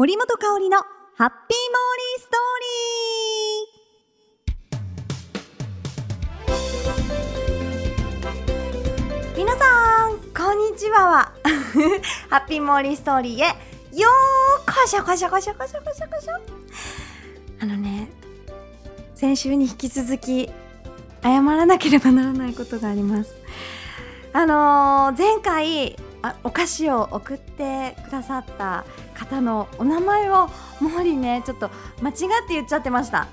[0.00, 2.60] 森本香里のハッピーモーリーストー
[9.04, 9.44] リー。
[9.44, 11.02] 皆さんこんにちは。
[11.06, 11.32] は
[12.30, 13.48] ハッピーモーリーストーリーへ。
[14.00, 16.32] よーこしょこしょこしょこしょこしょこしょ。
[17.60, 18.08] あのね
[19.14, 20.50] 先週に引き続き
[21.22, 23.34] 謝らなければならないことがあります。
[24.32, 28.84] あのー、前回あお菓子を送ってくださった
[29.20, 30.48] 方のお名前を
[30.80, 32.16] もーりねちょっと間違っ
[32.48, 33.28] て言っちゃってました、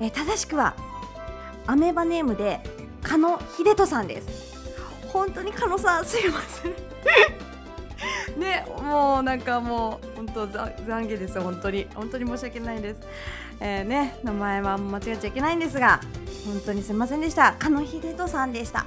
[0.00, 0.74] え、正しくは
[1.66, 2.60] アメーバネームで
[3.02, 4.50] 加野秀人さんです。
[5.08, 6.74] 本当に加野さんすいません。
[8.38, 11.86] ねもうなんかもう本当懺悔です本当に。
[11.94, 13.00] 本当に申し訳ないです。
[13.60, 16.00] えー、ね名前は間違えちゃいけないんですが
[16.46, 17.54] 本当にすみませんでした。
[17.58, 18.86] 加野秀人さんでした。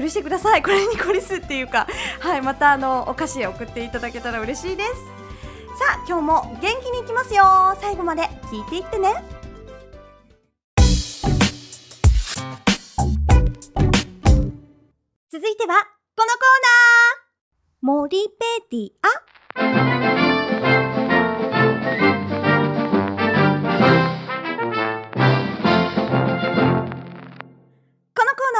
[0.00, 0.62] 許してください。
[0.62, 1.86] これにこりすっていうか。
[2.20, 4.90] はいまたあのお菓子送っていただけたら嬉しいです。
[5.78, 7.44] さあ今日も元気にいきますよ。
[7.80, 9.24] 最後まで聞いていってね。
[15.30, 15.74] 続いては
[16.16, 17.26] このコーナー。
[17.82, 18.90] 森ペディ。
[19.02, 19.25] ア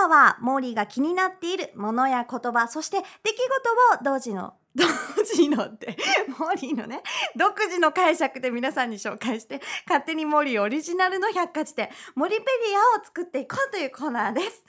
[0.08, 4.84] はモーリーが気になっているものや言葉そして出来事を同時の 同
[5.24, 5.96] 時のって
[6.38, 7.02] モーリーのね
[7.34, 14.64] 独自の解釈で皆さんに紹介して勝手にモーリーオリジナルの百科事典モリペディアを作っていこうというコーナーです。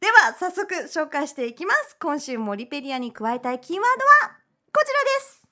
[0.00, 1.96] では早速紹介していきます。
[2.00, 4.36] 今週モリペディアに加えたいキーワードは
[4.72, 5.48] こちらです。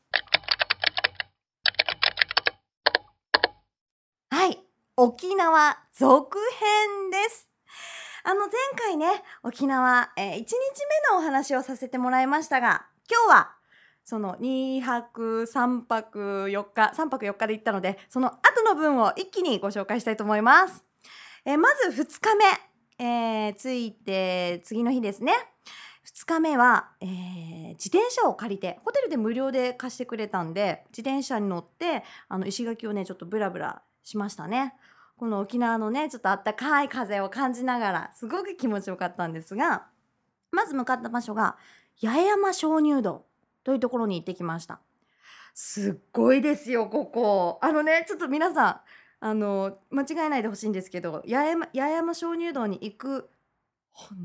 [4.30, 4.62] はい。
[4.96, 7.55] 沖縄続編です。
[8.28, 10.56] あの前回ね、沖縄、えー、1日目
[11.12, 13.52] のお話をさせてもらいましたが、今日は
[14.04, 20.84] その2泊3泊4日、3泊4日で行ったので、その後の分を一気にご紹介したいと思います。
[21.44, 22.44] えー、まず2日目、
[22.98, 25.32] えー、着いて次の日ですね。
[26.12, 34.74] 2日目は、えー、自転車を借りてホテルで無料で貸してくれたんで自転車に乗ってあの石垣をねちょっとブラブラしましたね。
[35.18, 39.86] この沖縄のねちょっとあったかい風を感じながらすごく気持ちよかったんですが
[40.50, 41.56] まず向かった場所が
[42.00, 43.24] 八重山鍾乳洞
[43.64, 44.80] というところに行ってきました。
[45.54, 47.58] すっごいですよここ。
[47.62, 48.80] あのねちょっと皆さん
[49.20, 53.30] あの間違えないでほしいんですけど八重山八重山鍾乳洞に行く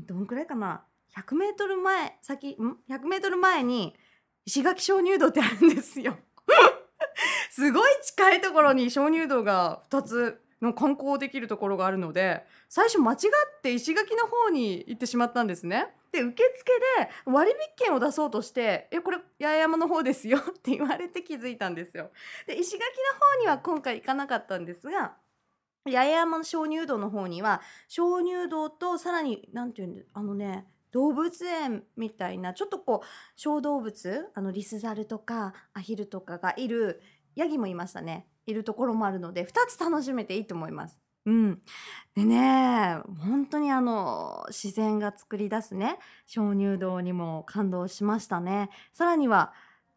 [0.06, 0.84] どんくらいかな
[1.16, 3.94] ？100メートル前先ん？100メートル前に
[4.44, 6.18] 石垣鍾乳洞ってあるんですよ。
[7.50, 13.18] すごい近いところに鍾乳洞が2つの観光できるところがあるので最初間違っ
[13.62, 15.88] て石垣の方に行ってしまったんですね。
[16.12, 22.10] で受付で割引券を出そうとして「えこれ八重山の方ですよ 」って言われて気づいたんですよ。
[22.46, 25.16] で石垣の方には今回行かなかったんですが
[25.84, 37.00] 八重山の鍾乳洞の方には鍾乳洞とさらに何て言うんであのね動物園みたいなちょっとこう小動物あのリスザルとかアヒルとかがいる
[37.34, 38.26] ヤギもいましたね。
[38.46, 41.00] いるところもあるので2つ楽しめていいと思います。
[41.24, 41.62] うん、
[42.16, 48.70] でね本当にあの自然が作り出すね鍾乳洞にも感動しましたね。
[48.92, 49.52] さらには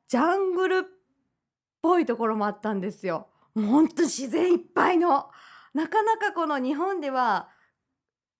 [0.08, 0.82] ジャングルっ
[1.82, 3.28] ぽいところもあったんですよ。
[3.56, 5.30] もう本当自然いっぱいの。
[5.74, 7.50] なかなかこの日本では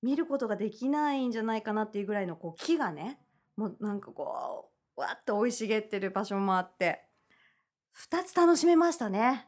[0.02, 3.20] 見ることができないんじゃないかなっていうぐらいのこう木がね
[3.58, 7.04] もうなんかこうわっと生い茂ってる場所もあって。
[7.98, 9.48] 2つ楽しめましたね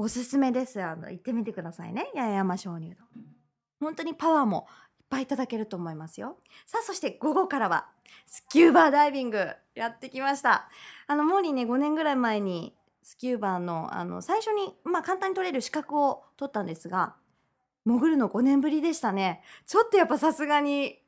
[0.00, 0.80] おすすめです。
[0.80, 2.08] あの、行ってみてくださいね。
[2.14, 2.96] 八重山鍾乳洞。
[3.80, 4.68] 本当にパワーも
[5.00, 6.38] いっぱいいただけると思いますよ。
[6.66, 7.88] さあ、そして午後からは、
[8.26, 10.68] スキューバーダイビングやってきました。
[11.08, 17.16] あの、モーリーね、5年ぐらい前に、スキューバーの、あの、最初に、まあ、簡単に取れる資格を取ったんですが、
[17.84, 19.42] 潜るの5年ぶりでしたね。
[19.66, 21.00] ちょっとやっぱさすがに、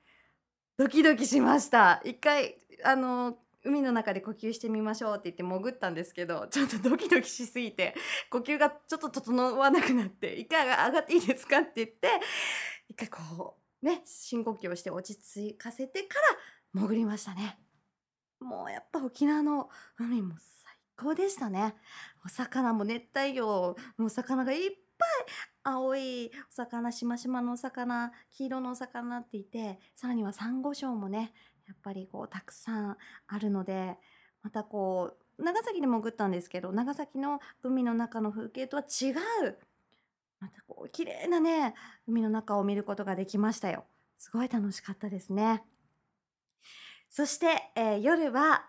[0.77, 2.01] ドキドキしました。
[2.05, 7.95] 一回、あの、海の中で呼吸してみましょうって言って潜ったんですけど ちょっとドキドキしすぎて
[8.31, 12.21] 呼吸がちょっと整わなくなって「一回上がっていいですか?」って言って
[12.89, 16.19] 一回こうね深呼吸をして落ち着かせてか
[16.75, 17.61] ら潜りましたね。
[18.41, 19.69] もうやっぱ沖縄の
[19.99, 21.75] 海も最高でしたね。
[22.25, 25.09] お魚も熱帯魚のお魚がいっぱい
[25.63, 31.33] 青いお魚しましまのお魚黄色のお魚っていてさらにはサンゴ礁もね
[31.71, 32.97] やっぱりこうたくさん
[33.29, 33.97] あるので
[34.43, 39.13] またこう長崎で潜ったんですけど長崎の海の中の風景とは違
[39.47, 39.57] う
[40.41, 41.75] またこう綺麗なね
[42.09, 43.85] 海の中を見ることができましたよ。
[44.19, 45.63] すごい楽しかったですね。
[47.09, 48.67] そして、えー、夜は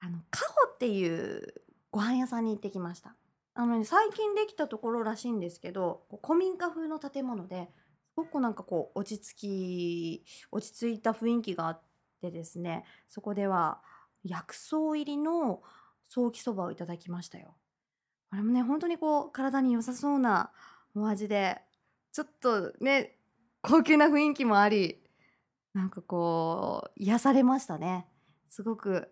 [0.00, 3.14] あのカホっていうご飯屋さんに行ってきました。
[3.52, 7.68] あのね最近できたところらしいんですけど古民家風の建物で
[8.14, 11.93] すごくなんかこう落ち着き落ち着いた雰囲気があって
[12.24, 13.80] でですねそこでは
[14.24, 15.62] 薬草入りの
[16.08, 17.54] ソーキそばをいただきましたよ。
[18.30, 20.50] これもね本当にこう体に良さそうな
[20.94, 21.60] お味で
[22.12, 23.18] ちょっとね
[23.60, 25.02] 高級な雰囲気もあり
[25.74, 28.06] なんかこう癒されましたね。
[28.48, 29.08] すごく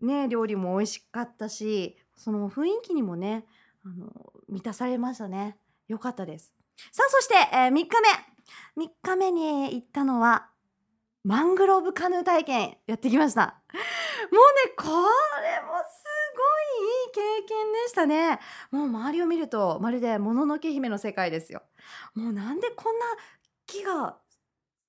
[0.00, 3.46] ね料理も美味しかったしその雰囲気にもね
[3.84, 5.56] あの満たされましたね。
[5.88, 6.52] 良かったです。
[6.92, 7.88] さあそして、えー、3日
[8.76, 8.84] 目。
[8.84, 10.50] 3日目に行ったのは
[11.24, 13.62] マングローブカヌー体験やってきました。
[14.30, 16.04] もうねこれもす
[16.36, 18.38] ごいいい経験でしたね。
[18.70, 21.62] もう周りを見るとまるでもののけ姫の世界ですよ。
[22.14, 23.06] もうなんでこんな
[23.66, 24.18] 木が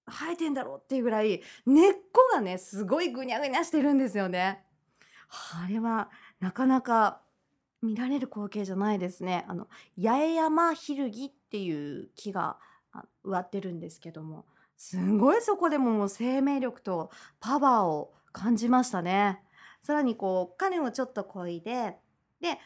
[0.08, 4.66] 生えてんだろうっていうぐらい根っこがねすごいぐにゃぐにゃしてるんですよね。
[5.30, 6.10] あれは
[6.42, 7.22] なかなか
[7.82, 9.46] 見られる光景じゃないですね。
[9.48, 12.58] あの八重山ヒルギっていう木が
[13.24, 14.46] 植わってるんですけども。
[14.78, 19.42] すごいそこでももう生命力とパワーを感じましたね。
[19.82, 21.96] さらにこう種をちょっとこいで
[22.42, 22.60] で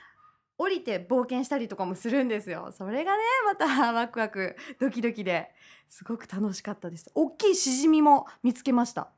[0.58, 2.72] 降りて冒険したりとかもするんですよ。
[2.72, 5.52] それがねまた ワクワクドキドキで
[5.88, 7.12] すごく楽しかったです。
[7.14, 9.10] 大きいしじみも見つけました。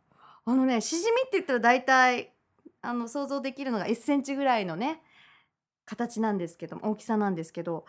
[0.45, 2.33] あのねしじみって言ったら大体
[2.81, 5.01] あの想像できるのが1センチぐらいのね
[5.85, 7.85] 形なんですけど大きさなんですけど。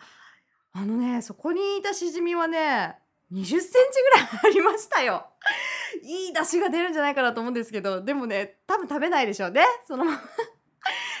[0.75, 2.97] あのねそこにいたしじみはね
[3.33, 5.25] 20センチぐらいありましたよ。
[6.03, 9.63] いい出汁が出るんじゃないかなと思うんですけどでもね多分食べないでしょうね。
[9.87, 10.21] そのまま。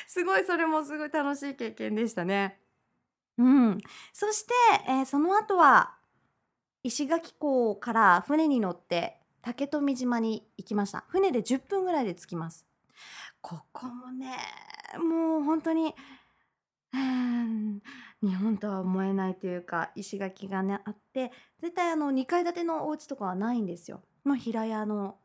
[0.07, 2.59] すごいそれもすごい楽しい経験でしたね。
[3.37, 3.77] うん。
[4.11, 4.53] そして、
[4.87, 5.95] えー、その後は
[6.83, 11.05] 石垣港から船に乗って竹富島に行きました。
[11.07, 12.67] 船で10分ぐらいで着きます。
[13.41, 14.37] ここもね
[14.97, 15.95] もう本当に
[18.21, 24.01] 日本とは思えないというか石垣がねあって絶対あの2階建てのお家とかはないんですよ。
[24.23, 25.17] もう平屋の、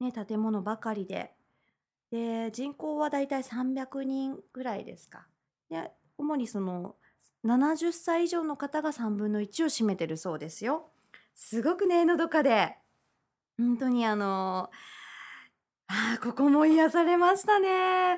[0.00, 1.34] ね、建物ばかりで
[2.10, 5.26] で人口はだいたい300人ぐらいですか。
[5.68, 6.96] で主にその
[7.44, 10.90] 70歳以上の方が3分の1を占めてるそうですよ。
[11.34, 12.76] すごくねのどかで
[13.58, 14.70] 本当にあの
[15.88, 18.16] あここも癒されましたね。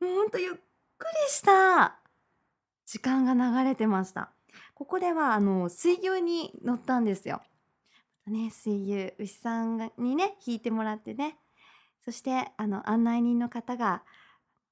[0.00, 0.54] もうほんとゆっ
[1.02, 1.96] くりした。
[2.86, 4.30] 時間が流れてました。
[4.74, 7.42] ここではあの水牛に乗ったんですよ。
[8.26, 11.38] ね、水牛牛さんにね引いてもらってね。
[12.04, 14.04] そしてあの案内人の方が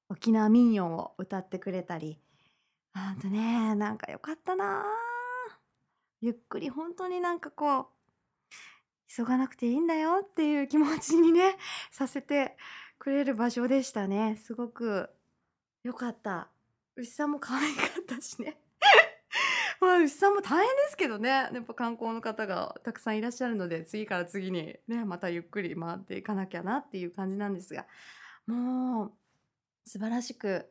[0.09, 2.21] 沖縄民謡を歌ってくれたり。
[2.94, 4.85] ほんとねなんかよかったな
[6.21, 7.87] ゆっくり本当になんかこう
[9.15, 11.56] 急がなくていいんだよっていう気持ちにね
[11.91, 12.56] させて
[12.99, 14.37] くれる場所でしたね。
[14.44, 15.11] すごく
[15.82, 16.49] 良かった。
[16.97, 18.59] 牛さんも可愛かったしね。
[19.81, 21.29] まあ牛さんも大変ですけどね。
[21.29, 27.87] やっぱ観光の方がたくさんいらっしゃるので次から次にねまたゆっくり回っていかなきゃなっていう感じなんですが。
[28.47, 29.12] もう
[29.85, 30.71] 素晴らしく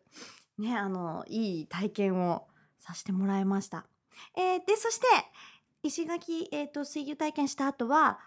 [0.58, 2.48] ねあのいい体験を
[2.80, 3.88] させてもらいました。
[4.36, 5.08] えー、でそして
[5.82, 8.20] 石垣、えーと、水牛体験した後は、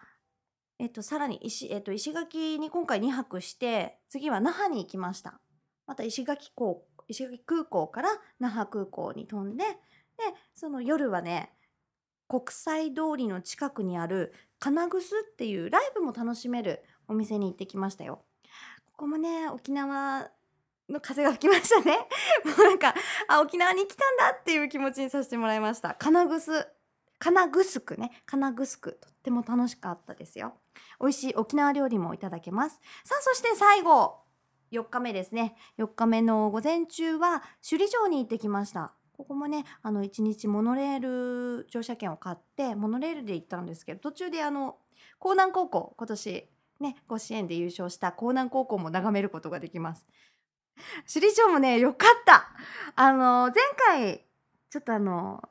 [0.79, 5.39] えーと、さらに石,、えーと、石垣に今回2泊して次は那覇に行きました。
[5.87, 8.09] また石垣港石垣空港から
[8.39, 9.75] 那覇空港に飛んでで
[10.55, 11.53] その夜はね
[12.29, 18.25] 国際通りの近くにある金楠っていうライブも楽しめるお店に行ってきましたよ。
[18.87, 20.31] ここもね沖縄
[20.89, 21.99] の風が吹きましたね。
[22.47, 22.95] もうなんか
[23.29, 25.95] あ沖縄に来たんだっていう気持ちにさせてもらいました。
[25.95, 26.67] 金楠
[27.19, 28.23] 金ぐすくね。
[28.25, 30.55] 金ぐすくとっても楽しかったですよ。
[31.01, 32.81] 美味しい沖縄料理もいただけます。
[33.05, 34.22] さあそして最後。
[34.73, 35.55] 4日目ですね。
[35.79, 38.93] 4日目の午前中は首里城に行ってきました。
[39.17, 44.79] ここもねあの1日モノレール乗車券を買ってモノレールで行ったんですけど途中であの
[45.25, 46.49] 江南高校今年
[46.81, 50.07] ね甲子園で優勝した江南高校も眺めることができます。
[51.07, 52.49] 首里城もね良かった。
[52.97, 53.55] あの前
[53.87, 54.25] 回
[54.71, 55.43] ちょっとあの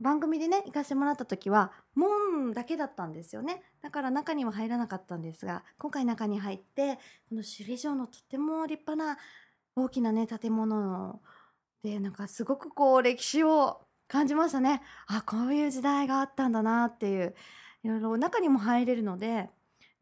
[0.00, 3.62] 番組でね行かしてもらった時は門だけだったんですよね。
[3.82, 9.18] だから中には入らなかったんですが今回中に入ってこの首里城のとっても立派な
[9.76, 11.20] 大きなね建物
[11.82, 14.82] でなんかすごくこう歴史を感じましたね。
[15.06, 17.34] あこういう時代があったんだなっていう。
[17.82, 19.48] いろいろ中にも入れるので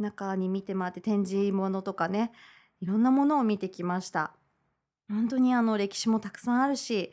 [0.01, 2.33] 中に見て回って展示物とかね
[2.81, 4.33] いろんなものを見てきました。
[5.09, 7.13] 本当にあの歴史もたくさんあるし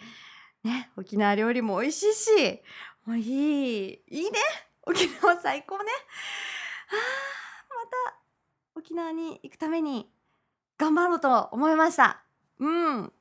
[0.66, 2.62] ね、沖縄料理も美味しいし、
[3.06, 4.32] もういい、いいね。
[4.86, 5.86] 沖縄最高ね。
[6.88, 8.20] はあ、また
[8.76, 10.10] 沖縄に行くために
[10.78, 12.24] 頑張ろうと思いました。
[12.60, 13.12] うん。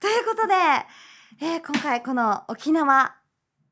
[0.00, 0.54] ということで、
[1.42, 3.14] えー今回この沖縄、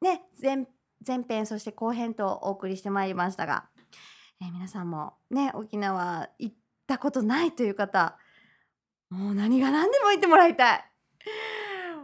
[0.02, 0.66] ね、前
[1.06, 3.68] 前編そして後編とお送りしてまいりましたが、
[4.42, 8.18] えー皆さんもね、沖縄行ったことないという方、
[9.08, 10.84] もう何が何でも言ってもらいたい。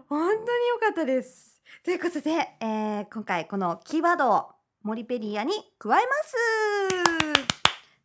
[0.08, 1.60] 本当に良かったです。
[1.84, 7.50] ということで、えー今回このキーワードをモリペリアに加えます。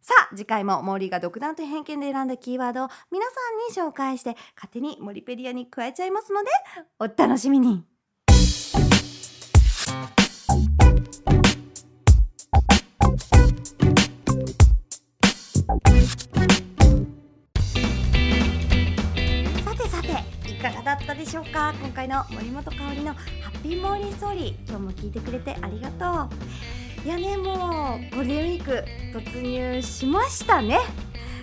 [0.01, 3.31] さあ、次回もモーリーが独断と偏見で選んだキーワードを皆さ
[3.81, 6.49] んに紹介して勝手にモリペリアに加えちゃいますので、
[6.99, 7.94] お楽しみに。
[21.55, 21.73] か。
[21.81, 23.21] 今回の森本香里のハ
[23.53, 24.55] ッピーモーリーストーリー。
[24.69, 26.27] 今日も聞いてくれてありがと
[27.03, 27.05] う。
[27.05, 27.55] いやねもう
[28.15, 28.83] ゴールデンウィーク
[29.17, 30.81] 突入しましたね。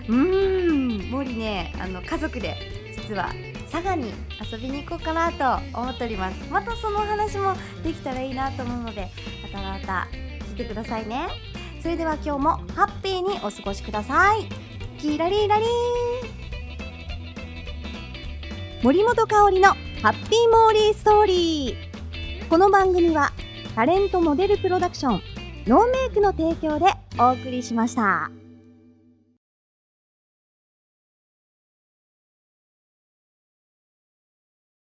[0.06, 2.58] うーん森ねあの家族で
[2.94, 3.32] 実は
[3.70, 4.12] 佐賀に
[4.52, 6.46] 遊びに行こうかなと思っております。
[6.50, 9.08] またその話もできたらいいなと思うので
[9.50, 10.08] またまた
[10.48, 11.26] 聞いてくださいね。
[11.80, 14.46] それでは今日もハッピーにお過ごしください。
[15.00, 15.66] キラリラリー。
[15.66, 15.70] ン
[18.82, 23.30] 森本香里のハッピーモーリーストーリーこの番組は
[23.76, 25.22] タレントモデルプロダクション
[25.68, 26.86] ノーメイクの提供で
[27.20, 28.41] お送りしました。